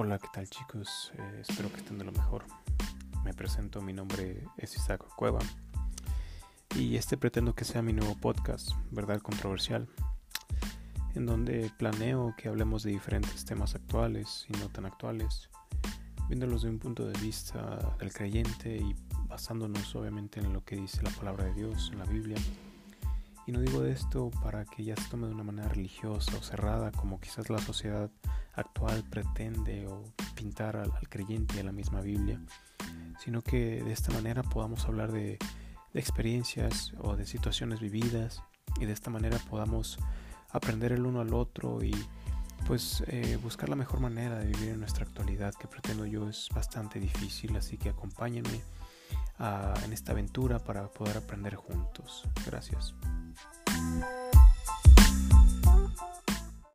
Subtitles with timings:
[0.00, 1.10] Hola, ¿qué tal chicos?
[1.18, 2.44] Eh, espero que estén de lo mejor.
[3.24, 5.40] Me presento, mi nombre es Isaac Cueva
[6.76, 9.88] y este pretendo que sea mi nuevo podcast, Verdad Controversial,
[11.16, 15.50] en donde planeo que hablemos de diferentes temas actuales y no tan actuales,
[16.28, 18.94] viéndolos de un punto de vista del creyente y
[19.26, 22.38] basándonos obviamente en lo que dice la palabra de Dios en la Biblia.
[23.48, 26.42] Y no digo de esto para que ya se tome de una manera religiosa o
[26.42, 28.10] cerrada como quizás la sociedad
[28.52, 32.38] actual pretende o pintar al, creyente y a la misma Biblia,
[33.18, 35.38] sino que de esta manera podamos hablar de,
[35.94, 38.42] experiencias o de situaciones vividas
[38.78, 39.98] y de esta manera podamos
[40.50, 41.94] aprender el uno al otro y
[42.66, 46.50] pues eh, buscar la mejor manera de vivir en nuestra actualidad que pretendo yo es
[46.54, 48.60] bastante difícil así que acompáñenme
[49.38, 52.24] en esta aventura para poder aprender juntos.
[52.46, 52.94] Gracias